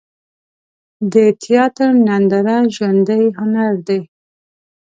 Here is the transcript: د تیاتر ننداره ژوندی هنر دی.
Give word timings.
د 1.13 1.15
تیاتر 1.41 1.91
ننداره 2.07 2.57
ژوندی 2.75 3.23
هنر 3.37 3.73
دی. 3.87 4.01